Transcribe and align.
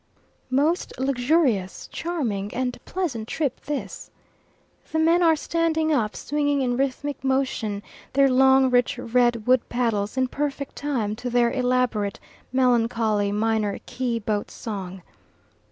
Most 0.49 0.93
luxurious, 0.97 1.85
charming, 1.91 2.51
and 2.55 2.75
pleasant 2.85 3.27
trip 3.27 3.61
this. 3.65 4.09
The 4.91 4.97
men 4.97 5.21
are 5.21 5.35
standing 5.35 5.93
up 5.93 6.15
swinging 6.15 6.63
in 6.63 6.75
rhythmic 6.75 7.23
motion 7.23 7.83
their 8.13 8.27
long, 8.27 8.71
rich 8.71 8.97
red 8.97 9.45
wood 9.45 9.69
paddles 9.69 10.17
in 10.17 10.27
perfect 10.27 10.75
time 10.75 11.15
to 11.17 11.29
their 11.29 11.51
elaborate 11.51 12.19
melancholy, 12.51 13.31
minor 13.31 13.77
key 13.85 14.17
boat 14.17 14.49
song. 14.49 15.03